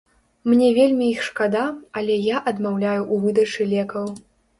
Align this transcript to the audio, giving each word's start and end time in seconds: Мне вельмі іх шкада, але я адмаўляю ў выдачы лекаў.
Мне 0.51 0.69
вельмі 0.77 1.09
іх 1.15 1.19
шкада, 1.27 1.65
але 2.01 2.15
я 2.29 2.37
адмаўляю 2.53 3.01
ў 3.03 3.15
выдачы 3.27 3.69
лекаў. 3.75 4.09